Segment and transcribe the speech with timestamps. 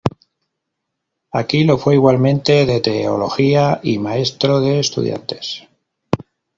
[1.31, 5.65] Aquí lo fue igualmente de teología y maestro de estudiantes.